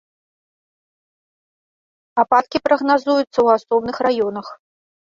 Ападкі 2.25 2.65
прагназуюцца 2.69 3.29
ў 3.29 3.47
асобных 3.61 3.95
раёнах. 4.09 4.47